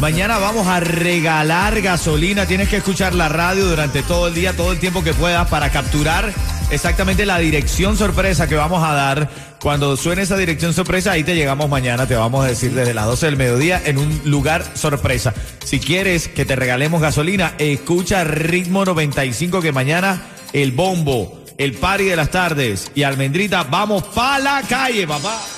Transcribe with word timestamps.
Mañana 0.00 0.38
vamos 0.38 0.66
a 0.68 0.80
regalar 0.80 1.80
gasolina. 1.80 2.46
Tienes 2.46 2.68
que 2.68 2.76
escuchar 2.76 3.14
la 3.14 3.28
radio 3.28 3.66
durante 3.66 4.02
todo 4.02 4.28
el 4.28 4.34
día, 4.34 4.56
todo 4.56 4.72
el 4.72 4.78
tiempo 4.78 5.02
que 5.02 5.12
puedas 5.12 5.48
para 5.48 5.70
capturar 5.70 6.32
exactamente 6.70 7.26
la 7.26 7.38
dirección 7.38 7.96
sorpresa 7.96 8.48
que 8.48 8.54
vamos 8.54 8.82
a 8.84 8.92
dar. 8.92 9.28
Cuando 9.60 9.96
suene 9.96 10.22
esa 10.22 10.36
dirección 10.36 10.72
sorpresa, 10.72 11.12
ahí 11.12 11.24
te 11.24 11.34
llegamos 11.34 11.68
mañana. 11.68 12.06
Te 12.06 12.14
vamos 12.14 12.44
a 12.44 12.48
decir 12.48 12.72
desde 12.72 12.94
las 12.94 13.06
12 13.06 13.26
del 13.26 13.36
mediodía 13.36 13.82
en 13.84 13.98
un 13.98 14.20
lugar 14.24 14.64
sorpresa. 14.74 15.34
Si 15.64 15.80
quieres 15.80 16.28
que 16.28 16.44
te 16.44 16.54
regalemos 16.54 17.00
gasolina, 17.00 17.54
escucha 17.58 18.22
Ritmo 18.22 18.84
95 18.84 19.60
que 19.60 19.72
mañana 19.72 20.22
el 20.52 20.72
bombo, 20.72 21.42
el 21.58 21.74
party 21.74 22.04
de 22.04 22.16
las 22.16 22.30
tardes 22.30 22.92
y 22.94 23.02
Almendrita, 23.02 23.64
vamos 23.64 24.04
pa' 24.04 24.38
la 24.38 24.62
calle, 24.62 25.06
papá. 25.08 25.57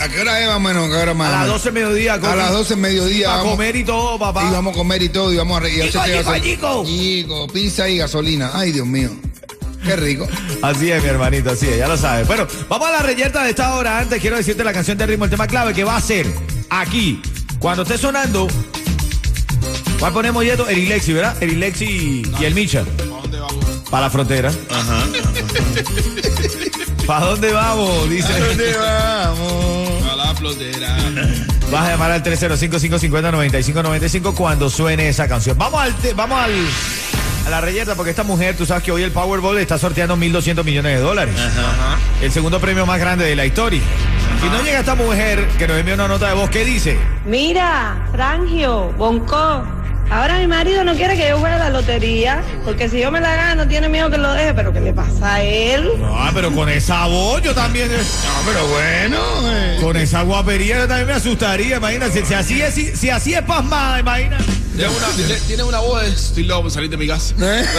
¿A 0.00 0.08
qué 0.08 0.20
hora 0.20 0.40
es 0.40 0.46
más 0.46 0.56
o 0.56 0.60
menos? 0.60 0.86
¿A 0.86 0.90
qué 0.90 0.96
hora 1.02 1.14
más? 1.14 1.32
A 1.32 1.38
las 1.40 1.46
12 1.48 1.64
del 1.64 1.72
mediodía. 1.74 2.14
A 2.14 2.36
las 2.36 2.52
12 2.52 2.74
del 2.74 2.82
mediodía. 2.82 3.34
A 3.34 3.36
vamos- 3.38 3.52
comer 3.52 3.76
y 3.76 3.84
todo, 3.84 4.18
papá. 4.18 4.44
Y 4.48 4.52
vamos 4.52 4.74
a 4.74 4.76
comer 4.76 5.02
y 5.02 5.08
todo, 5.08 5.32
y 5.32 5.36
vamos 5.36 5.56
a 5.56 5.60
reír. 5.60 5.84
Chico, 5.90 6.02
chico, 6.04 6.34
chico. 6.42 6.84
Chico, 6.86 7.46
pizza 7.48 7.88
y 7.88 7.98
gasolina. 7.98 8.50
Ay, 8.54 8.72
Dios 8.72 8.86
mío. 8.86 9.10
Qué 9.84 9.96
rico. 9.96 10.26
Así 10.62 10.90
es, 10.90 11.02
mi 11.02 11.08
hermanito, 11.08 11.50
así 11.50 11.68
es, 11.68 11.78
ya 11.78 11.86
lo 11.88 11.96
sabes. 11.96 12.26
Bueno, 12.26 12.46
vamos 12.68 12.88
a 12.88 12.92
la 12.92 13.02
reyerta 13.02 13.44
de 13.44 13.50
esta 13.50 13.74
hora. 13.76 13.98
Antes 14.00 14.20
quiero 14.20 14.36
decirte 14.36 14.64
la 14.64 14.72
canción 14.72 14.98
de 14.98 15.06
ritmo, 15.06 15.24
el 15.26 15.30
tema 15.30 15.46
clave 15.46 15.72
que 15.74 15.84
va 15.84 15.96
a 15.96 16.00
ser 16.00 16.26
aquí. 16.70 17.22
Cuando 17.60 17.84
esté 17.84 17.96
sonando, 17.96 18.48
¿cuál 20.00 20.12
ponemos 20.12 20.44
Yeto? 20.44 20.68
El 20.68 20.78
Ilexi, 20.78 21.12
¿verdad? 21.12 21.36
El 21.40 21.52
Ilexi 21.52 22.22
y 22.40 22.44
el 22.44 22.54
Micha. 22.54 22.84
¿Para 22.84 23.20
dónde 23.22 23.38
vamos? 23.40 23.64
Para 23.90 24.02
la 24.06 24.10
frontera. 24.10 24.52
Ajá. 24.70 25.06
¿Para 27.06 27.26
dónde 27.26 27.52
vamos? 27.52 28.10
Dice. 28.10 28.40
¿Dónde 28.40 28.74
vamos? 28.76 29.85
Flotera. 30.36 30.96
Vas 31.70 31.86
a 31.86 31.90
llamar 31.92 32.10
al 32.12 32.22
305-550-9595 32.22 34.34
cuando 34.34 34.70
suene 34.70 35.08
esa 35.08 35.26
canción. 35.28 35.56
Vamos 35.58 35.80
al, 35.80 35.94
te- 35.96 36.14
vamos 36.14 36.38
al, 36.40 36.52
a 37.46 37.50
la 37.50 37.60
reyerta 37.60 37.94
porque 37.94 38.10
esta 38.10 38.22
mujer, 38.22 38.56
tú 38.56 38.64
sabes 38.66 38.82
que 38.84 38.92
hoy 38.92 39.02
el 39.02 39.10
Powerball 39.12 39.58
está 39.58 39.78
sorteando 39.78 40.16
1.200 40.16 40.64
millones 40.64 40.96
de 40.98 41.02
dólares. 41.02 41.34
El 42.22 42.30
segundo 42.32 42.60
premio 42.60 42.86
más 42.86 42.98
grande 43.00 43.24
de 43.24 43.34
la 43.36 43.46
historia. 43.46 43.80
Si 44.40 44.48
no 44.48 44.62
llega 44.62 44.80
esta 44.80 44.94
mujer 44.94 45.46
que 45.58 45.66
nos 45.66 45.78
envía 45.78 45.94
una 45.94 46.08
nota 46.08 46.28
de 46.28 46.34
voz, 46.34 46.50
¿qué 46.50 46.64
dice? 46.64 46.98
Mira, 47.24 48.06
Frangio, 48.12 48.92
Bonco. 48.98 49.64
Ahora 50.08 50.38
mi 50.38 50.46
marido 50.46 50.84
no 50.84 50.94
quiere 50.94 51.16
que 51.16 51.28
yo 51.30 51.38
juegue 51.40 51.58
la 51.58 51.68
lotería, 51.68 52.40
porque 52.64 52.88
si 52.88 53.00
yo 53.00 53.10
me 53.10 53.20
la 53.20 53.34
gano 53.34 53.66
tiene 53.66 53.88
miedo 53.88 54.08
que 54.08 54.18
lo 54.18 54.32
deje, 54.34 54.54
pero 54.54 54.72
¿qué 54.72 54.80
le 54.80 54.92
pasa 54.92 55.34
a 55.34 55.42
él? 55.42 55.90
No, 55.98 56.16
pero 56.32 56.52
con 56.52 56.68
esa 56.68 57.06
voz 57.08 57.42
yo 57.42 57.52
también... 57.52 57.88
No, 57.88 57.96
pero 58.46 58.64
bueno. 58.68 59.18
eh. 59.52 59.75
Con 59.86 59.96
esa 59.96 60.22
guapería 60.22 60.78
yo 60.78 60.88
también 60.88 61.06
me 61.06 61.12
asustaría, 61.12 61.76
imagínate. 61.76 62.26
Si, 62.26 62.34
así 62.34 62.60
es, 62.60 62.74
si, 62.74 62.96
si 62.96 63.08
así 63.08 63.34
es 63.34 63.42
pasmada, 63.42 64.00
imagínate. 64.00 64.42
Tiene 64.74 64.88
una, 64.90 65.06
tiene- 65.14 65.40
tiene 65.46 65.62
una 65.62 65.78
voz 65.78 66.02
de 66.02 66.08
estoy 66.08 66.42
loco 66.42 66.62
por 66.62 66.72
salir 66.72 66.90
de 66.90 66.96
mi 66.96 67.06
casa. 67.06 67.36
¿Eh? 67.40 67.64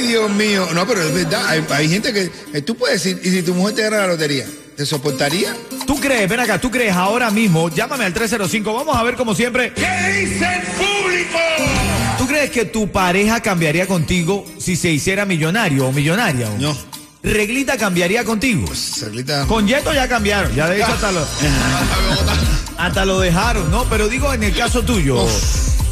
Ay, 0.00 0.06
Dios 0.06 0.30
mío. 0.30 0.66
No, 0.72 0.86
pero 0.86 1.02
es 1.02 1.12
verdad. 1.12 1.46
Hay, 1.46 1.62
hay 1.74 1.90
gente 1.90 2.10
que. 2.14 2.30
eh, 2.54 2.62
tú 2.62 2.74
puedes 2.74 3.04
decir, 3.04 3.20
¿y 3.22 3.28
si 3.30 3.42
tu 3.42 3.52
mujer 3.52 3.74
te 3.74 3.82
gana 3.82 3.98
la 3.98 4.06
lotería? 4.06 4.46
¿Te 4.78 4.86
soportaría? 4.86 5.54
¿Tú 5.86 6.00
crees, 6.00 6.26
ven 6.26 6.40
acá, 6.40 6.58
tú 6.58 6.70
crees 6.70 6.94
ahora 6.94 7.30
mismo, 7.30 7.68
llámame 7.68 8.06
al 8.06 8.14
305, 8.14 8.72
vamos 8.72 8.96
a 8.96 9.02
ver 9.02 9.14
como 9.16 9.34
siempre. 9.34 9.74
¿Qué 9.74 9.82
dice 10.22 10.46
el 10.54 10.62
público? 10.68 11.38
¿Tú 12.16 12.26
crees 12.26 12.50
que 12.50 12.64
tu 12.64 12.90
pareja 12.90 13.42
cambiaría 13.42 13.86
contigo 13.86 14.46
si 14.58 14.74
se 14.74 14.88
hiciera 14.90 15.26
millonario 15.26 15.86
o 15.86 15.92
millonaria? 15.92 16.48
o? 16.48 16.56
No. 16.58 16.97
¿Reglita 17.28 17.76
cambiaría 17.76 18.24
contigo? 18.24 18.66
Cerlita. 18.74 19.46
Con 19.46 19.66
Yeto 19.66 19.92
ya 19.92 20.08
cambiaron, 20.08 20.54
ya 20.54 20.66
de 20.68 20.78
hecho 20.80 20.92
hasta 20.92 21.12
lo, 21.12 21.26
hasta 22.78 23.04
lo 23.04 23.20
dejaron, 23.20 23.70
¿no? 23.70 23.84
Pero 23.84 24.08
digo 24.08 24.32
en 24.32 24.42
el 24.44 24.54
caso 24.56 24.82
tuyo, 24.82 25.26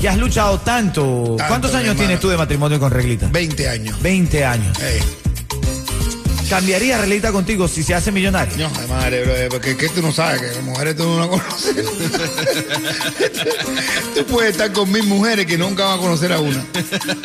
que 0.00 0.08
has 0.08 0.16
luchado 0.16 0.58
tanto. 0.60 1.34
Tanto, 1.36 1.44
¿Cuántos 1.48 1.74
años 1.74 1.94
tienes 1.96 2.20
tú 2.20 2.28
de 2.28 2.38
matrimonio 2.38 2.80
con 2.80 2.90
Reglita? 2.90 3.28
20 3.30 3.68
años. 3.68 4.00
20 4.00 4.44
años. 4.46 4.78
Eh, 4.80 5.00
¿Cambiaría 6.48 6.98
Reglita 6.98 7.32
contigo 7.32 7.66
si 7.66 7.82
se 7.82 7.94
hace 7.94 8.12
millonario? 8.12 8.56
no, 8.56 8.80
de 8.80 8.86
madre, 8.86 9.24
bro, 9.24 9.34
eh, 9.36 9.48
porque 9.50 9.70
es 9.72 9.76
que 9.76 9.88
tú 9.88 10.00
no 10.02 10.12
sabes 10.12 10.40
que 10.40 10.46
las 10.48 10.62
mujeres 10.62 10.96
tú 10.96 11.02
no 11.04 11.18
las 11.18 11.28
conoces. 11.28 11.74
tú 14.14 14.24
puedes 14.26 14.52
estar 14.52 14.72
con 14.72 14.90
mil 14.92 15.02
mujeres 15.04 15.46
que 15.46 15.58
nunca 15.58 15.84
van 15.84 15.98
a 15.98 16.02
conocer 16.02 16.32
a 16.32 16.40
una. 16.40 16.64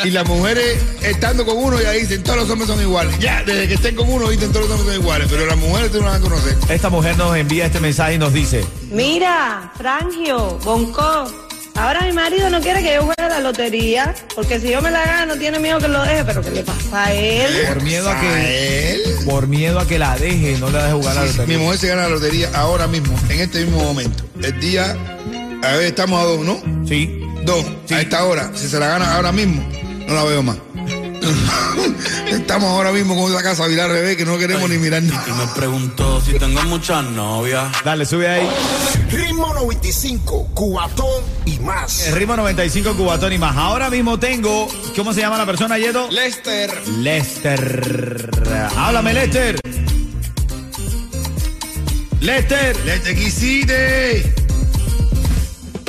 Y 0.04 0.10
las 0.10 0.28
mujeres 0.28 0.80
estando 1.02 1.46
con 1.46 1.58
uno 1.58 1.80
ya 1.82 1.92
dicen 1.92 2.24
todos 2.24 2.40
los 2.40 2.50
hombres 2.50 2.70
son 2.70 2.82
iguales. 2.82 3.18
Ya, 3.20 3.44
desde 3.44 3.68
que 3.68 3.76
estén 3.76 3.96
con 3.96 4.10
uno 4.10 4.30
dicen 4.30 4.52
todos 4.52 4.68
los 4.68 4.80
hombres 4.80 4.96
son 4.96 5.04
iguales. 5.04 5.28
Pero 5.30 5.46
las 5.46 5.58
mujeres 5.58 5.92
tú 5.92 6.00
no 6.00 6.06
las 6.06 6.20
vas 6.20 6.22
a 6.22 6.30
conocer. 6.30 6.58
Esta 6.70 6.90
mujer 6.90 7.18
nos 7.18 7.36
envía 7.38 7.66
este 7.68 7.80
mensaje 7.80 8.16
y 8.16 8.18
nos 8.18 8.34
dice, 8.34 8.66
Mira, 8.92 9.72
Frangio, 9.78 10.58
Bonco. 10.64 11.32
Ahora 11.76 12.02
mi 12.02 12.12
marido 12.12 12.50
no 12.50 12.60
quiere 12.60 12.84
que 12.84 12.96
yo 12.96 13.04
juegue 13.04 13.30
la 13.30 13.40
lotería, 13.40 14.14
porque 14.36 14.60
si 14.60 14.70
yo 14.70 14.82
me 14.82 14.92
la 14.92 15.06
gano 15.06 15.36
tiene 15.38 15.58
miedo 15.58 15.80
que 15.80 15.88
lo 15.88 16.02
deje, 16.04 16.24
pero 16.26 16.42
¿qué 16.42 16.52
le 16.52 16.64
pasa 16.64 17.06
a 17.06 17.14
él? 17.14 17.66
por 17.68 17.82
miedo 17.82 18.10
a 18.10 18.20
que... 18.20 18.94
él? 18.94 19.02
Por 19.26 19.48
miedo 19.48 19.80
a 19.80 19.88
que 19.88 20.00
la 20.00 20.16
deje, 20.18 20.58
no 20.60 20.70
la 20.70 20.84
deje 20.84 20.94
jugar 20.94 21.18
a 21.18 21.22
la 21.22 21.32
Mi 21.32 21.38
lotería. 21.38 21.58
mujer 21.60 21.78
se 21.80 21.88
gana 21.88 22.02
la 22.04 22.10
lotería 22.10 22.50
ahora 22.54 22.88
mismo, 22.88 23.14
en 23.30 23.40
este 23.40 23.64
mismo 23.66 23.84
momento. 23.84 24.24
El 24.42 24.60
día, 24.60 24.96
a 25.64 25.72
ver, 25.74 25.84
estamos 25.86 26.20
a 26.22 26.26
dos, 26.26 26.40
¿no? 26.46 26.62
Sí. 26.88 27.18
Dos, 27.46 27.66
Sí. 27.86 27.94
a 27.96 28.02
esta 28.02 28.24
hora. 28.26 28.52
Si 28.56 28.68
se 28.68 28.80
la 28.80 28.88
gana 28.88 29.16
ahora 29.16 29.32
mismo, 29.32 29.68
no 30.08 30.14
la 30.14 30.24
veo 30.24 30.44
más. 30.44 30.58
Estamos 32.32 32.70
ahora 32.70 32.92
mismo 32.92 33.16
con 33.16 33.32
esa 33.32 33.44
casa 33.44 33.68
viral 33.68 33.90
al 33.92 33.96
revés 33.98 34.18
que 34.18 34.26
no 34.26 34.38
queremos 34.38 34.70
ni 34.70 34.78
mirar 34.78 35.04
Y 35.04 35.08
nada. 35.08 35.24
me 35.36 35.48
preguntó 35.56 36.20
si 36.22 36.34
tengo 36.34 36.62
muchas 36.64 37.04
novias. 37.04 37.68
Dale, 37.86 38.06
sube 38.06 38.28
ahí. 38.28 38.48
Ritmo 39.12 39.54
95, 39.54 40.48
Cubatón 40.54 41.22
y 41.46 41.60
más. 41.60 42.08
El 42.08 42.16
ritmo 42.16 42.36
95 42.36 42.96
Cubatón 42.96 43.34
y 43.34 43.38
más. 43.38 43.56
Ahora 43.56 43.90
mismo 43.90 44.18
tengo. 44.20 44.68
¿Cómo 44.96 45.14
se 45.14 45.22
llama 45.22 45.38
la 45.38 45.46
persona, 45.46 45.78
Yeto? 45.78 46.10
Lester. 46.10 46.72
Lester. 46.88 48.31
Háblame, 48.78 49.14
Lester. 49.14 49.60
Lester. 52.20 52.76
¡Le 52.86 53.00
te 53.00 53.16
quisiste! 53.16 54.34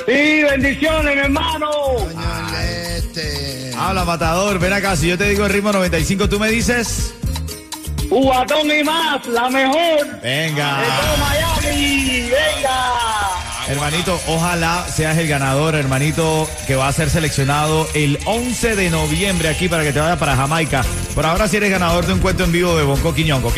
Sí, 0.06 0.42
bendiciones, 0.42 1.14
mi 1.14 1.20
hermano. 1.20 1.70
Coño, 1.70 2.50
Leste. 2.52 3.72
Habla, 3.78 4.04
matador. 4.04 4.58
Ven 4.58 4.72
acá. 4.72 4.96
Si 4.96 5.08
yo 5.08 5.18
te 5.18 5.28
digo 5.28 5.44
el 5.46 5.52
ritmo 5.52 5.72
95, 5.72 6.28
tú 6.28 6.38
me 6.38 6.48
dices. 6.48 7.14
Cubatón 8.08 8.70
y 8.70 8.84
más, 8.84 9.26
la 9.26 9.48
mejor. 9.48 10.20
De 10.20 10.46
Venga. 10.46 10.82
todo 10.82 11.16
Miami. 11.18 12.30
Venga. 12.30 13.21
Hermanito, 13.72 14.20
ojalá 14.26 14.86
seas 14.94 15.16
el 15.16 15.26
ganador, 15.28 15.74
hermanito, 15.74 16.46
que 16.66 16.76
va 16.76 16.88
a 16.88 16.92
ser 16.92 17.08
seleccionado 17.08 17.88
el 17.94 18.18
11 18.26 18.76
de 18.76 18.90
noviembre 18.90 19.48
aquí 19.48 19.66
para 19.66 19.82
que 19.82 19.94
te 19.94 19.98
vaya 19.98 20.18
para 20.18 20.36
Jamaica. 20.36 20.84
Por 21.14 21.24
ahora 21.24 21.48
sí 21.48 21.56
eres 21.56 21.70
ganador 21.70 22.04
de 22.04 22.12
un 22.12 22.18
cuento 22.18 22.44
en 22.44 22.52
vivo 22.52 22.76
de 22.76 22.82
Bonco 22.82 23.14
Quiñongo, 23.14 23.48
¿ok? 23.48 23.56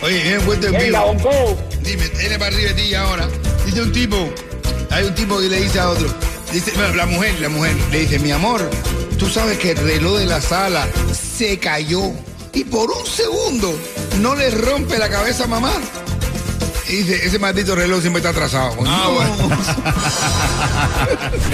Oye, 0.00 0.22
viene 0.22 0.38
un 0.38 0.44
cuento 0.46 0.68
en 0.68 0.72
Venga, 0.72 1.04
vivo. 1.04 1.04
Bonco. 1.04 1.58
Dime, 1.82 2.08
viene 2.18 2.38
para 2.38 2.56
arriba 2.56 2.72
de 2.72 2.82
ti 2.82 2.94
ahora. 2.94 3.28
Dice 3.66 3.82
un 3.82 3.92
tipo, 3.92 4.32
hay 4.90 5.04
un 5.04 5.14
tipo 5.14 5.38
que 5.38 5.48
le 5.50 5.60
dice 5.60 5.80
a 5.80 5.90
otro, 5.90 6.08
dice, 6.50 6.72
bueno, 6.74 6.94
la 6.94 7.04
mujer, 7.04 7.38
la 7.40 7.50
mujer, 7.50 7.76
le 7.92 7.98
dice, 8.00 8.18
mi 8.20 8.30
amor, 8.30 8.70
tú 9.18 9.28
sabes 9.28 9.58
que 9.58 9.72
el 9.72 9.76
reloj 9.76 10.18
de 10.18 10.24
la 10.24 10.40
sala 10.40 10.88
se 11.12 11.58
cayó 11.58 12.10
y 12.54 12.64
por 12.64 12.90
un 12.90 13.04
segundo 13.04 13.78
no 14.22 14.34
le 14.34 14.50
rompe 14.50 14.96
la 14.96 15.10
cabeza 15.10 15.44
a 15.44 15.48
mamá. 15.48 15.74
Y 16.88 16.96
dice, 16.96 17.26
ese 17.26 17.38
maldito 17.38 17.74
reloj 17.74 18.00
siempre 18.00 18.18
está 18.20 18.30
atrasado. 18.30 18.76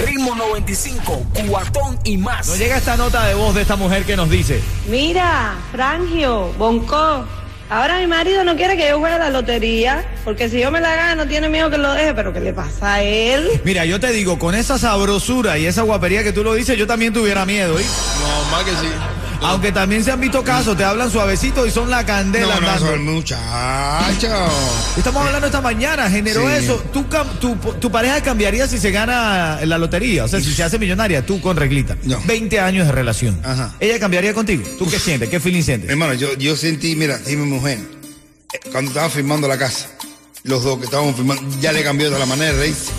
Ritmo 0.05 0.35
95, 0.35 1.25
cuatón 1.47 1.97
y 2.03 2.17
más. 2.17 2.47
Nos 2.47 2.57
llega 2.57 2.77
esta 2.77 2.97
nota 2.97 3.25
de 3.25 3.33
voz 3.33 3.55
de 3.55 3.61
esta 3.61 3.75
mujer 3.75 4.03
que 4.03 4.17
nos 4.17 4.29
dice, 4.29 4.61
Mira, 4.89 5.55
Frangio, 5.71 6.51
Bonco. 6.57 7.25
Ahora 7.69 7.99
mi 7.99 8.07
marido 8.07 8.43
no 8.43 8.57
quiere 8.57 8.75
que 8.75 8.89
yo 8.89 8.99
juegue 8.99 9.15
a 9.15 9.19
la 9.19 9.29
lotería, 9.29 10.05
porque 10.25 10.49
si 10.49 10.59
yo 10.59 10.71
me 10.71 10.81
la 10.81 10.93
gano 10.93 11.25
tiene 11.25 11.47
miedo 11.47 11.69
que 11.69 11.77
lo 11.77 11.93
deje, 11.93 12.13
pero 12.13 12.33
¿qué 12.33 12.41
le 12.41 12.51
pasa 12.51 12.95
a 12.95 13.01
él? 13.01 13.49
mira, 13.63 13.85
yo 13.85 13.97
te 13.97 14.11
digo, 14.11 14.37
con 14.37 14.55
esa 14.55 14.77
sabrosura 14.77 15.57
y 15.57 15.65
esa 15.65 15.83
guapería 15.83 16.21
que 16.21 16.33
tú 16.33 16.43
lo 16.43 16.53
dices, 16.53 16.77
yo 16.77 16.85
también 16.85 17.13
tuviera 17.13 17.45
miedo, 17.45 17.79
¿eh? 17.79 17.85
No, 18.19 18.51
más 18.51 18.65
que 18.65 18.71
sí. 18.71 18.91
Aunque 19.43 19.71
también 19.71 20.03
se 20.03 20.11
han 20.11 20.19
visto 20.21 20.43
casos, 20.43 20.77
te 20.77 20.83
hablan 20.83 21.09
suavecito 21.09 21.65
y 21.65 21.71
son 21.71 21.89
la 21.89 22.05
candela 22.05 22.45
No, 22.55 22.61
no, 22.61 22.67
andando. 22.69 22.87
son 22.91 23.03
muchachos. 23.05 24.53
Estamos 24.97 25.25
hablando 25.25 25.47
esta 25.47 25.61
mañana, 25.61 26.09
generó 26.11 26.47
Sí. 26.47 26.63
eso. 26.63 26.75
¿Tu, 26.93 27.01
cam- 27.09 27.39
tu, 27.39 27.55
tu 27.55 27.91
pareja 27.91 28.21
cambiaría 28.21 28.67
si 28.67 28.77
se 28.77 28.91
gana 28.91 29.59
la 29.65 29.77
lotería? 29.79 30.25
O 30.25 30.27
sea, 30.27 30.39
si 30.41 30.53
se 30.53 30.63
hace 30.63 30.77
millonaria, 30.77 31.25
tú 31.25 31.41
con 31.41 31.57
reglita. 31.57 31.97
No. 32.03 32.19
20 32.25 32.59
años 32.59 32.85
de 32.85 32.91
relación. 32.93 33.39
Ajá. 33.43 33.73
¿Ella 33.79 33.99
cambiaría 33.99 34.33
contigo? 34.33 34.63
¿Tú 34.77 34.87
qué 34.87 34.99
sientes? 34.99 35.27
¿Qué 35.29 35.39
feeling 35.39 35.63
sientes? 35.63 35.89
Hermano, 35.89 36.13
yo, 36.13 36.33
yo 36.37 36.55
sentí, 36.55 36.95
mira, 36.95 37.19
sí, 37.25 37.35
mi 37.35 37.45
mujer, 37.47 37.79
cuando 38.71 38.91
estaba 38.91 39.09
firmando 39.09 39.47
la 39.47 39.57
casa, 39.57 39.87
los 40.43 40.63
dos 40.63 40.77
que 40.77 40.85
estábamos 40.85 41.15
firmando, 41.15 41.41
ya 41.59 41.71
le 41.71 41.83
cambió 41.83 42.11
de 42.11 42.19
la 42.19 42.25
manera 42.27 42.53
de 42.53 42.59
reírse. 42.59 42.91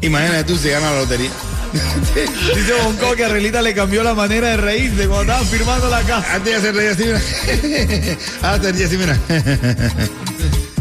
Imagínate 0.00 0.44
tú 0.44 0.56
si 0.58 0.68
gana 0.70 0.90
la 0.90 0.98
lotería. 1.00 1.30
Dice 2.54 2.72
Bonco 2.84 3.14
que 3.16 3.24
a 3.24 3.28
Reglita 3.28 3.60
le 3.62 3.74
cambió 3.74 4.02
la 4.04 4.14
manera 4.14 4.48
de 4.50 4.56
reírse 4.56 5.06
cuando 5.08 5.22
estaban 5.32 5.46
firmando 5.46 5.88
la 5.90 6.02
casa. 6.02 6.34
Antes 6.34 6.52
ya 6.52 6.60
se 6.60 6.72
reía 6.72 6.90
así, 6.92 7.04
mira. 7.04 8.16
Antes 8.42 8.78
ya 8.78 8.86
así, 8.86 8.96
mira. 8.96 9.18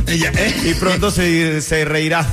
Ella, 0.07 0.31
eh. 0.36 0.54
Y 0.66 0.74
pronto 0.75 1.10
se, 1.12 1.62
se 1.62 1.86
reirá. 1.86 2.25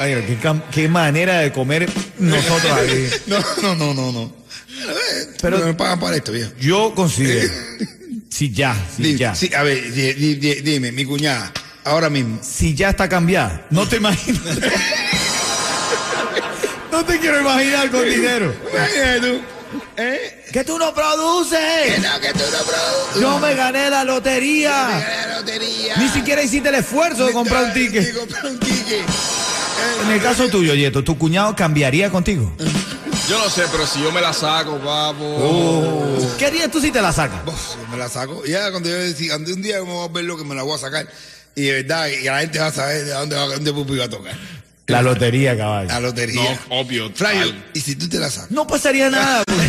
Ay, 0.00 0.14
qué, 0.26 0.60
qué 0.70 0.88
manera 0.88 1.40
de 1.40 1.50
comer 1.52 1.90
nosotros 2.18 2.72
aquí. 2.72 3.08
No, 3.26 3.38
no, 3.62 3.74
no, 3.74 3.94
no, 3.94 4.12
no. 4.12 4.32
Pero- 5.42 5.58
me 5.64 5.74
pagan 5.74 5.98
para 5.98 6.16
esto, 6.16 6.30
viejo. 6.32 6.52
Yo 6.60 6.94
considero. 6.94 7.52
Si 8.30 8.52
ya, 8.52 8.76
si 8.96 9.02
Dime, 9.02 9.18
ya. 9.18 9.34
sí, 9.34 9.50
a 9.52 9.62
ver, 9.64 9.92
di- 9.92 10.12
di- 10.12 10.34
di- 10.36 10.60
dime, 10.60 10.92
mi 10.92 11.04
cuñada, 11.04 11.50
ahora 11.84 12.10
mismo. 12.10 12.38
si 12.42 12.74
ya 12.74 12.90
está 12.90 13.08
cambiada. 13.08 13.66
No 13.70 13.86
te 13.88 13.96
imaginas. 13.96 14.42
no 16.92 17.04
te 17.04 17.18
quiero 17.18 17.40
imaginar 17.40 17.90
con 17.90 18.08
dinero. 18.08 18.54
¿Eh? 19.96 20.44
Que 20.52 20.64
tú 20.64 20.78
no 20.78 20.94
Que 20.94 21.00
produces. 21.00 22.00
no, 22.00 22.20
que 22.20 22.32
tú 22.32 22.38
no 22.38 22.58
produces. 22.64 23.20
Yo 23.20 23.38
me 23.38 23.54
gané 23.54 23.90
la 23.90 24.04
lotería. 24.04 24.88
Gané 24.88 25.26
la 25.26 25.38
lotería. 25.38 25.96
Ni 25.96 26.08
siquiera 26.08 26.42
hiciste 26.42 26.68
el 26.68 26.76
esfuerzo 26.76 27.26
de 27.26 27.32
comprar 27.32 27.64
un 27.64 27.72
ticket. 27.72 28.16
comprar 28.16 28.46
un 28.46 28.58
ticket. 28.58 29.04
En 30.04 30.10
el 30.12 30.22
caso 30.22 30.48
tuyo, 30.48 30.74
Yeto, 30.74 31.04
¿tu 31.04 31.18
cuñado 31.18 31.54
cambiaría 31.54 32.10
contigo? 32.10 32.52
Yo 33.28 33.38
no 33.38 33.50
sé, 33.50 33.64
pero 33.70 33.86
si 33.86 34.00
yo 34.00 34.10
me 34.10 34.20
la 34.22 34.32
saco, 34.32 34.78
papo. 34.78 36.16
¿Qué 36.38 36.46
harías 36.46 36.70
tú 36.70 36.80
si 36.80 36.90
te 36.90 37.02
la 37.02 37.12
sacas? 37.12 37.40
Yo 37.44 37.88
me 37.90 37.98
la 37.98 38.08
saco. 38.08 38.44
Ya 38.46 38.70
cuando 38.70 38.88
yo 38.88 38.96
decía, 38.96 39.34
ande 39.34 39.52
un 39.52 39.60
día 39.60 39.76
me 39.78 39.82
voy 39.92 40.08
a 40.08 40.12
ver 40.12 40.24
lo 40.24 40.38
que 40.38 40.44
me 40.44 40.54
la 40.54 40.62
voy 40.62 40.74
a 40.76 40.78
sacar. 40.78 41.06
Y 41.54 41.62
de 41.62 41.82
verdad, 41.82 42.06
y 42.08 42.24
la 42.24 42.40
gente 42.40 42.58
va 42.58 42.66
a 42.66 42.72
saber 42.72 43.04
de 43.04 43.12
dónde 43.12 43.36
va, 43.36 43.46
dónde 43.46 43.72
Pupi 43.72 43.96
va 43.96 44.04
a 44.04 44.10
tocar. 44.10 44.34
La 44.86 45.02
lotería, 45.02 45.56
caballo. 45.56 45.88
La 45.88 46.00
lotería. 46.00 46.58
No, 46.68 46.80
obvio. 46.80 47.10
Frayo, 47.14 47.50
tal. 47.50 47.64
y 47.74 47.80
si 47.80 47.96
tú 47.96 48.08
te 48.08 48.18
la 48.18 48.30
sacas. 48.30 48.50
No 48.50 48.66
pasaría 48.66 49.10
nada. 49.10 49.42
pues. 49.44 49.68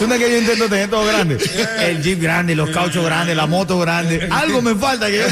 ¿Tú 0.00 0.08
no 0.08 0.14
es 0.14 0.20
que 0.20 0.30
yo 0.30 0.38
intento 0.38 0.66
tener 0.68 0.88
todo 0.88 1.04
grande? 1.04 1.36
El 1.80 2.02
jeep 2.02 2.22
grande, 2.22 2.56
los 2.56 2.70
cauchos 2.70 3.04
grandes, 3.04 3.36
la 3.36 3.46
moto 3.46 3.78
grande. 3.78 4.28
Algo 4.30 4.62
me 4.62 4.74
falta 4.74 5.08
que 5.08 5.18
yo 5.18 5.24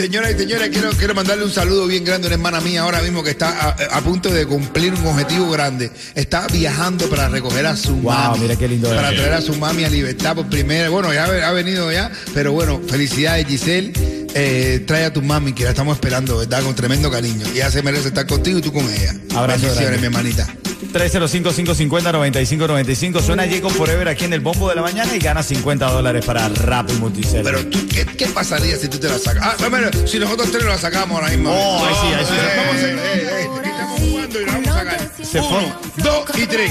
señoras 0.00 0.32
y 0.34 0.38
señores, 0.38 0.68
quiero, 0.70 0.90
quiero 0.92 1.14
mandarle 1.14 1.44
un 1.44 1.50
saludo 1.52 1.86
bien 1.86 2.04
grande 2.04 2.26
a 2.26 2.28
una 2.28 2.34
hermana 2.34 2.60
mía 2.60 2.82
ahora 2.82 3.00
mismo 3.02 3.22
que 3.22 3.30
está 3.30 3.50
a, 3.50 3.68
a 3.96 4.00
punto 4.02 4.30
de 4.30 4.46
cumplir 4.46 4.94
un 4.94 5.06
objetivo 5.06 5.50
grande. 5.50 5.90
Está 6.14 6.46
viajando 6.48 7.08
para 7.08 7.28
recoger 7.28 7.66
a 7.66 7.76
su 7.76 7.94
Wow, 7.96 8.12
mami. 8.12 8.38
mira 8.40 8.56
qué 8.56 8.68
lindo 8.68 8.88
Para 8.90 9.10
traer 9.10 9.32
a 9.34 9.40
su 9.40 9.54
mami 9.56 9.84
a 9.84 9.90
libertad 9.90 10.34
por 10.34 10.48
primera. 10.48 10.88
Bueno, 10.88 11.12
ya 11.12 11.24
ha 11.24 11.52
venido 11.52 11.90
ya, 11.92 12.10
pero 12.34 12.52
bueno, 12.52 12.80
felicidades 12.88 13.46
Giselle. 13.46 13.92
Eh, 14.34 14.84
trae 14.86 15.04
a 15.06 15.12
tu 15.12 15.22
mami 15.22 15.52
que 15.52 15.64
la 15.64 15.70
estamos 15.70 15.96
esperando, 15.96 16.38
¿verdad? 16.38 16.62
Con 16.62 16.74
tremendo 16.74 17.10
cariño. 17.10 17.46
Y 17.52 17.56
ella 17.58 17.70
se 17.70 17.82
merece 17.82 18.08
estar 18.08 18.26
contigo 18.26 18.58
y 18.58 18.62
tú 18.62 18.72
con 18.72 18.84
ella. 18.84 19.14
Abrazo 19.34 19.62
Bendiciones, 19.66 20.00
mi 20.00 20.06
hermanita. 20.06 20.46
305-550-9595. 20.92 23.20
Suena 23.22 23.46
Jacob 23.48 23.70
Forever 23.72 24.08
aquí 24.08 24.24
en 24.24 24.32
el 24.32 24.40
bombo 24.40 24.68
de 24.68 24.74
la 24.76 24.82
mañana 24.82 25.14
y 25.14 25.18
gana 25.18 25.42
50 25.42 25.90
dólares 25.90 26.24
para 26.24 26.48
Rapid 26.48 26.94
Multiservice. 26.94 27.42
Pero 27.42 27.66
tú, 27.66 27.86
¿qué, 27.88 28.06
qué 28.06 28.26
pasaría 28.26 28.76
si 28.76 28.88
tú 28.88 28.98
te 28.98 29.08
la 29.08 29.18
sacas? 29.18 29.42
Ah, 29.44 29.56
bueno, 29.68 29.88
si 30.06 30.18
nosotros 30.18 30.50
tres 30.50 30.64
la 30.64 30.78
sacamos 30.78 31.20
ahora 31.20 31.30
mismo. 31.30 31.50
Oh, 31.50 31.84
ahí 31.84 31.94
sí, 32.00 32.06
ahí 32.14 32.24
sí. 32.24 32.32
Eh, 32.34 32.56
vamos 32.56 32.74
a 32.74 32.78
eh, 32.86 32.94
eh, 32.94 33.48
aquí 33.58 33.68
estamos 33.68 34.00
jugando 34.00 34.40
y 34.40 34.46
la 34.46 34.52
vamos 34.52 34.68
a 34.68 34.72
sacar. 34.74 35.10
Se 35.22 35.42
fue. 35.42 35.58
Uno, 35.58 35.74
dos 35.96 36.24
y 36.38 36.46
tres. 36.46 36.70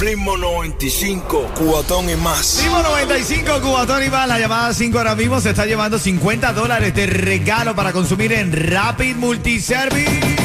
Ritmo 0.00 0.36
95, 0.36 1.52
cuatón 1.58 2.10
y 2.10 2.16
más. 2.16 2.58
Primo 2.60 2.82
95, 2.82 3.60
Cubatón 3.62 4.04
y 4.04 4.10
más. 4.10 4.28
La 4.28 4.38
llamada 4.38 4.74
5 4.74 4.98
ahora 4.98 5.14
mismo 5.14 5.40
se 5.40 5.48
está 5.50 5.64
llevando 5.64 5.98
50 5.98 6.52
dólares 6.52 6.94
de 6.94 7.06
regalo 7.06 7.74
para 7.74 7.92
consumir 7.92 8.32
en 8.32 8.52
Rapid 8.52 9.16
Multiservice. 9.16 10.35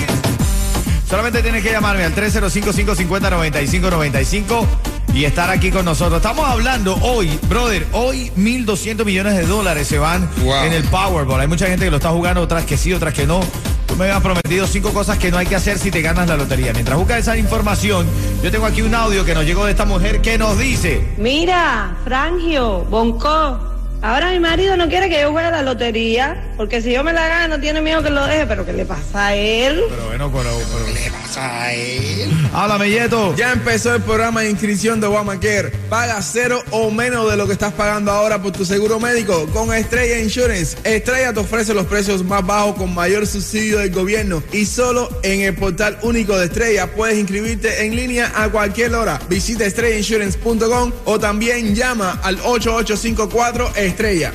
Solamente 1.11 1.43
tienes 1.43 1.61
que 1.61 1.71
llamarme 1.71 2.05
al 2.05 2.15
305-550-9595 2.15 4.65
y 5.13 5.25
estar 5.25 5.49
aquí 5.49 5.69
con 5.69 5.83
nosotros. 5.83 6.15
Estamos 6.17 6.47
hablando 6.49 6.95
hoy, 7.01 7.37
brother, 7.49 7.85
hoy 7.91 8.31
1.200 8.37 9.03
millones 9.03 9.35
de 9.35 9.45
dólares 9.45 9.89
se 9.89 9.99
van 9.99 10.29
Wow. 10.41 10.63
en 10.63 10.71
el 10.71 10.85
Powerball. 10.85 11.41
Hay 11.41 11.49
mucha 11.49 11.67
gente 11.67 11.83
que 11.83 11.91
lo 11.91 11.97
está 11.97 12.11
jugando, 12.11 12.39
otras 12.41 12.63
que 12.65 12.77
sí, 12.77 12.93
otras 12.93 13.13
que 13.13 13.27
no. 13.27 13.41
Tú 13.87 13.97
me 13.97 14.05
habías 14.05 14.21
prometido 14.21 14.65
cinco 14.67 14.91
cosas 14.93 15.17
que 15.17 15.31
no 15.31 15.37
hay 15.37 15.47
que 15.47 15.57
hacer 15.57 15.77
si 15.77 15.91
te 15.91 16.01
ganas 16.01 16.29
la 16.29 16.37
lotería. 16.37 16.71
Mientras 16.71 16.97
buscas 16.97 17.19
esa 17.19 17.35
información, 17.35 18.07
yo 18.41 18.49
tengo 18.49 18.65
aquí 18.65 18.81
un 18.81 18.95
audio 18.95 19.25
que 19.25 19.33
nos 19.33 19.43
llegó 19.43 19.65
de 19.65 19.71
esta 19.71 19.83
mujer 19.83 20.21
que 20.21 20.37
nos 20.37 20.57
dice... 20.57 21.05
Mira, 21.17 21.97
Frangio, 22.05 22.85
Bonco. 22.85 23.70
Ahora 24.03 24.31
mi 24.31 24.39
marido 24.39 24.75
no 24.77 24.89
quiere 24.89 25.09
que 25.09 25.21
yo 25.21 25.31
juegue 25.31 25.49
a 25.49 25.51
la 25.51 25.61
lotería, 25.61 26.35
porque 26.57 26.81
si 26.81 26.91
yo 26.91 27.03
me 27.03 27.13
la 27.13 27.27
gano 27.27 27.59
tiene 27.59 27.81
miedo 27.81 28.01
que 28.01 28.09
lo 28.09 28.25
deje, 28.25 28.47
pero 28.47 28.65
¿qué 28.65 28.73
le 28.73 28.83
pasa 28.83 29.27
a 29.27 29.35
él? 29.35 29.83
Pero 29.89 30.05
bueno, 30.07 30.31
pero... 30.31 30.49
¿Qué 30.87 30.93
le 30.93 31.11
pasa 31.11 31.63
a 31.65 31.71
él? 31.71 32.40
Háblame, 32.53 32.89
Yeto. 32.89 33.33
Ya 33.35 33.53
empezó 33.53 33.95
el 33.95 34.01
programa 34.01 34.41
de 34.41 34.49
inscripción 34.49 34.99
de 34.99 35.07
Obamacare. 35.07 35.69
Paga 35.89 36.21
cero 36.21 36.61
o 36.71 36.91
menos 36.91 37.29
de 37.31 37.37
lo 37.37 37.47
que 37.47 37.53
estás 37.53 37.73
pagando 37.73 38.11
ahora 38.11 38.41
por 38.41 38.51
tu 38.51 38.65
seguro 38.65 38.99
médico 38.99 39.47
con 39.53 39.73
Estrella 39.73 40.19
Insurance. 40.19 40.77
Estrella 40.83 41.33
te 41.33 41.39
ofrece 41.39 41.73
los 41.73 41.85
precios 41.85 42.25
más 42.25 42.45
bajos 42.45 42.75
con 42.75 42.93
mayor 42.93 43.25
subsidio 43.25 43.79
del 43.79 43.91
gobierno 43.91 44.43
y 44.51 44.65
solo 44.65 45.09
en 45.23 45.41
el 45.41 45.55
portal 45.55 45.97
único 46.01 46.37
de 46.37 46.45
Estrella 46.45 46.93
puedes 46.93 47.17
inscribirte 47.17 47.85
en 47.85 47.95
línea 47.95 48.31
a 48.35 48.49
cualquier 48.49 48.95
hora. 48.95 49.19
Visita 49.29 49.65
estrellainsurance.com 49.65 50.91
o 51.05 51.19
también 51.19 51.73
llama 51.73 52.19
al 52.21 52.35
8854 52.35 53.75
Estrella. 53.77 54.33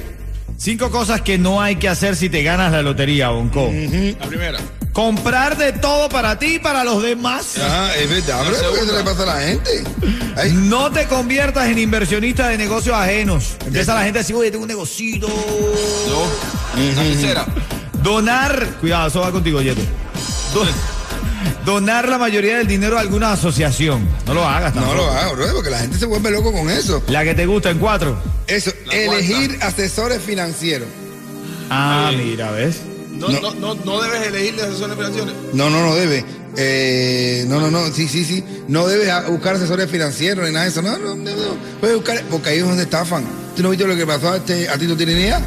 Cinco 0.57 0.91
cosas 0.91 1.21
que 1.21 1.37
no 1.37 1.61
hay 1.61 1.77
que 1.77 1.89
hacer 1.89 2.17
si 2.17 2.31
te 2.31 2.43
ganas 2.43 2.73
la 2.73 2.81
lotería, 2.81 3.29
Bonco. 3.29 3.71
La 4.19 4.27
primera. 4.27 4.59
Comprar 4.97 5.59
de 5.59 5.75
todo 5.75 6.09
para 6.09 6.39
ti 6.39 6.55
y 6.55 6.59
para 6.59 6.83
los 6.83 7.03
demás. 7.03 7.57
Ah, 7.61 7.91
es 7.99 8.09
verdad, 8.09 8.43
pero 8.47 8.73
¿qué 8.73 8.81
se 8.87 8.93
le 8.95 9.05
pasa 9.05 9.25
a 9.25 9.27
la 9.27 9.41
gente? 9.43 9.85
Ay, 10.39 10.53
No 10.55 10.91
te 10.91 11.05
conviertas 11.07 11.67
en 11.69 11.79
inversionista 11.79 12.49
de 12.49 12.57
negocios 12.57 12.97
ajenos. 12.97 13.57
Empieza 13.67 13.95
la 13.95 14.05
gente 14.05 14.21
a 14.21 14.23
decir, 14.23 14.35
oye, 14.35 14.51
tengo 14.51 14.63
un 14.63 14.69
negocito. 14.69 15.29
No. 15.29 16.23
Donar, 18.03 18.67
cuidado, 18.81 19.09
eso 19.09 19.21
va 19.21 19.31
contigo, 19.33 19.61
Yeto. 19.61 19.83
Do- 20.55 20.67
Donar 21.67 22.09
la 22.09 22.17
mayoría 22.17 22.57
del 22.57 22.67
dinero 22.67 22.97
a 22.97 23.03
alguna 23.03 23.33
asociación. 23.33 24.09
No 24.27 24.33
lo 24.33 24.49
hagas 24.49 24.75
no 24.75 24.81
tampoco. 24.81 25.05
lo 25.05 25.11
hago, 25.11 25.35
bro, 25.35 25.47
porque 25.57 25.69
la 25.69 25.81
gente 25.81 25.99
se 25.99 26.07
vuelve 26.07 26.31
loco 26.31 26.53
con 26.55 26.71
eso. 26.71 27.03
La 27.09 27.23
que 27.23 27.35
te 27.35 27.45
gusta 27.45 27.69
en 27.69 27.79
cuatro. 27.79 28.17
Eso, 28.47 28.71
La 28.87 28.95
elegir 28.95 29.59
asesores 29.61 30.23
financieros. 30.23 30.89
Ah, 31.69 32.11
mira, 32.17 32.51
¿ves? 32.53 32.77
No, 33.19 33.29
no, 33.29 33.55
no, 33.55 33.75
no 33.75 34.03
debes 34.03 34.27
elegir 34.29 34.57
de 34.57 34.63
asesores 34.63 34.97
financieros. 34.97 35.35
No, 35.53 35.71
no, 35.71 35.83
no 35.83 35.95
debe. 35.95 36.25
Eh, 36.57 37.45
no, 37.49 37.61
no, 37.61 37.71
no, 37.71 37.87
sí, 37.89 38.09
sí, 38.09 38.25
sí. 38.25 38.45
No 38.69 38.87
debes 38.87 39.13
buscar 39.29 39.57
asesores 39.57 39.91
financieros 39.91 40.47
ni 40.47 40.53
nada 40.53 40.65
de 40.65 40.71
eso. 40.71 40.83
No, 40.83 40.99
no, 40.99 41.15
no, 41.15 41.31
no. 41.31 41.57
Puedes 41.81 41.97
buscar, 41.97 42.23
porque 42.31 42.51
ahí 42.51 42.59
es 42.59 42.65
donde 42.65 42.85
estafan. 42.85 43.25
¿Tú 43.57 43.63
no 43.63 43.71
viste 43.71 43.87
lo 43.87 43.97
que 43.97 44.07
pasó 44.07 44.33
a, 44.33 44.37
este, 44.37 44.69
a 44.69 44.79
ti? 44.79 44.87
¿No 44.87 44.97
tienes 44.97 45.17
ni 45.17 45.23
idea? 45.23 45.41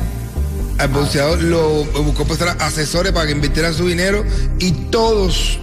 Al 0.77 0.88
boxeador 0.89 1.41
lo 1.41 1.83
buscó 2.03 2.25
prestar 2.25 2.55
asesores 2.59 3.11
para 3.11 3.25
que 3.25 3.33
invirtieran 3.33 3.73
su 3.73 3.88
dinero 3.88 4.23
y 4.59 4.71
todos 4.71 5.59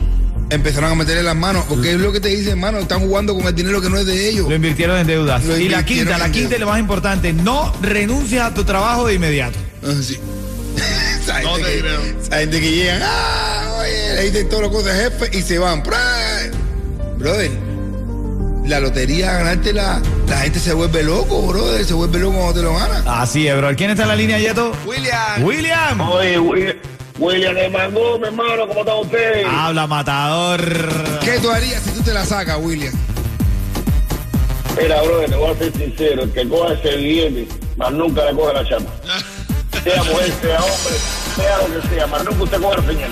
empezaron 0.51 0.93
a 0.93 0.95
meterle 0.95 1.23
las 1.23 1.37
manos. 1.37 1.65
Porque 1.69 1.93
es 1.93 2.01
lo 2.01 2.13
que 2.13 2.21
te 2.21 2.29
dicen, 2.29 2.51
hermano, 2.51 2.79
están 2.79 3.01
jugando 3.01 3.35
con 3.35 3.47
el 3.47 3.55
dinero 3.55 3.81
que 3.81 3.89
no 3.89 3.99
es 3.99 4.07
de 4.07 4.29
ellos. 4.29 4.49
Lo 4.49 4.55
invirtieron 4.55 4.99
en 4.99 5.07
deudas. 5.07 5.45
Lo 5.45 5.57
Y 5.57 5.69
la 5.69 5.81
invirtieron 5.81 6.07
quinta, 6.07 6.19
la 6.19 6.31
quinta 6.31 6.57
y 6.57 6.59
lo 6.59 6.67
más 6.67 6.79
importante, 6.79 7.33
no 7.33 7.73
renuncies 7.81 8.41
a 8.43 8.53
tu 8.53 8.65
trabajo 8.65 9.07
de 9.07 9.15
inmediato. 9.15 9.59
Ah, 9.83 9.93
sí. 10.03 10.19
Esa, 11.27 11.41
gente 11.41 11.63
que, 11.63 12.17
esa 12.21 12.39
gente 12.39 12.61
que 12.61 12.71
llegan, 12.71 13.03
ah, 13.03 13.79
oye, 13.81 14.15
le 14.15 14.23
dicen 14.23 14.49
todas 14.49 14.63
las 14.63 14.71
cosas 14.71 14.97
jefe 14.97 15.37
y 15.37 15.43
se 15.43 15.59
van. 15.59 15.83
Brother, 15.83 17.51
la 18.65 18.81
lotería, 18.81 19.33
ganarte 19.33 19.73
la, 19.73 20.01
la 20.29 20.39
gente 20.39 20.61
se 20.61 20.73
vuelve 20.73 21.03
loco, 21.03 21.43
brother, 21.43 21.85
se 21.85 21.95
vuelve 21.95 22.19
loco 22.21 22.37
cuando 22.37 22.55
te 22.55 22.63
lo 22.63 22.75
ganas. 22.75 23.03
Así 23.07 23.49
es, 23.49 23.57
bro. 23.57 23.75
¿Quién 23.75 23.91
está 23.91 24.05
en 24.05 24.09
la 24.09 24.17
línea, 24.17 24.39
Yeto? 24.39 24.73
William. 24.85 25.43
William. 25.43 26.01
Oye, 26.01 26.39
William, 26.39 26.77
William 27.19 27.55
de 27.55 27.69
Mangú, 27.71 28.19
mi 28.21 28.27
hermano, 28.27 28.69
¿cómo 28.69 28.81
está 28.81 28.95
usted? 28.95 29.45
Habla, 29.49 29.87
matador. 29.87 30.61
¿Qué 31.25 31.39
tú 31.41 31.51
harías 31.51 31.83
si 31.83 31.91
tú 31.91 32.03
te 32.03 32.13
la 32.13 32.25
sacas, 32.25 32.59
William? 32.61 32.95
Mira, 34.81 35.03
brother, 35.03 35.31
te 35.31 35.37
voy 35.37 35.51
a 35.51 35.59
ser 35.59 35.73
sincero, 35.73 36.23
el 36.23 36.33
que 36.33 36.49
coja 36.49 36.75
ese 36.75 36.97
billete, 36.97 37.49
más 37.77 37.91
nunca 37.93 38.25
le 38.27 38.37
coge 38.37 38.55
la 38.55 38.69
chapa. 38.69 38.93
Sea 39.87 40.03
mujer, 40.03 40.33
sea 40.41 40.59
hombre, 40.65 40.95
sea 41.37 41.59
lo 41.59 41.81
que 41.81 41.89
sea, 41.89 42.07
más 42.09 42.25
nunca 42.25 42.43
usted 42.43 42.61
coge 42.61 42.77
la 42.77 42.87
señal. 42.89 43.11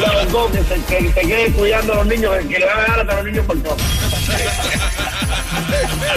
La 0.00 0.14
verdad, 0.14 0.46
que, 0.52 0.62
se, 0.62 0.84
que 0.84 1.08
te 1.10 1.20
quede 1.22 1.52
cuidando 1.52 1.92
a 1.94 1.96
los 1.96 2.06
niños, 2.06 2.32
que 2.48 2.58
le 2.60 2.64
van 2.64 2.78
a 2.78 2.82
dar 2.82 3.00
hasta 3.00 3.14
los 3.16 3.24
niños 3.24 3.44
por 3.44 3.60
todo. 3.60 3.76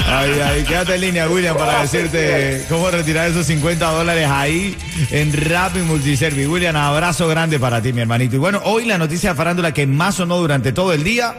Ay, 0.07 0.39
ay, 0.45 0.63
quédate 0.63 0.93
en 0.93 1.01
línea, 1.01 1.27
William, 1.27 1.57
para 1.57 1.81
decirte 1.81 2.67
cómo 2.69 2.91
retirar 2.91 3.29
esos 3.29 3.47
50 3.47 3.89
dólares 3.89 4.27
ahí 4.29 4.77
en 5.09 5.33
Rappi 5.33 5.79
Multiservice. 5.79 6.47
William, 6.47 6.75
abrazo 6.75 7.27
grande 7.27 7.57
para 7.57 7.81
ti, 7.81 7.93
mi 7.93 8.01
hermanito. 8.01 8.35
Y 8.35 8.39
bueno, 8.39 8.61
hoy 8.63 8.85
la 8.85 8.99
noticia 8.99 9.31
de 9.31 9.35
farándula 9.35 9.73
que 9.73 9.87
más 9.87 10.13
sonó 10.13 10.37
durante 10.37 10.71
todo 10.71 10.93
el 10.93 11.03
día. 11.03 11.33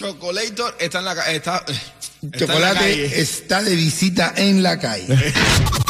Chocolator 0.00 0.74
está 0.80 1.00
en 1.00 1.04
la 1.04 1.14
ca- 1.14 1.30
está, 1.30 1.62
está 2.22 2.38
Chocolate 2.38 2.74
calle. 2.78 3.20
está 3.20 3.62
de 3.62 3.74
visita 3.76 4.32
en 4.34 4.62
la 4.62 4.78
calle. 4.78 5.06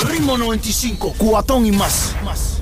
Ritmo 0.08 0.36
95, 0.36 1.14
cuatón 1.16 1.64
y 1.64 1.70
más. 1.70 2.16
más. 2.24 2.59